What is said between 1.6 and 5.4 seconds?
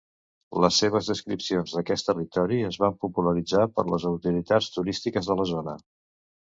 d'aquest territori es van popularitzar per les autoritats turístiques de